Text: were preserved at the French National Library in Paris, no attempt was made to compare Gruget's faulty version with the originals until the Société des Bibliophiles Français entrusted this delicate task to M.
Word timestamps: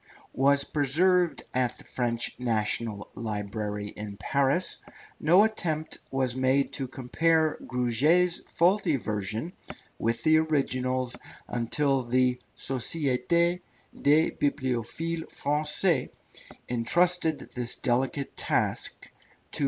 were 0.33 0.57
preserved 0.73 1.43
at 1.53 1.77
the 1.77 1.83
French 1.83 2.35
National 2.39 3.07
Library 3.13 3.89
in 3.89 4.17
Paris, 4.17 4.79
no 5.19 5.43
attempt 5.43 5.99
was 6.09 6.35
made 6.35 6.73
to 6.73 6.87
compare 6.87 7.59
Gruget's 7.67 8.39
faulty 8.39 8.95
version 8.95 9.53
with 9.99 10.23
the 10.23 10.39
originals 10.39 11.15
until 11.47 12.01
the 12.01 12.39
Société 12.57 13.61
des 13.93 14.31
Bibliophiles 14.31 15.25
Français 15.29 16.09
entrusted 16.67 17.37
this 17.53 17.75
delicate 17.75 18.35
task 18.35 19.11
to 19.51 19.59
M. 19.59 19.59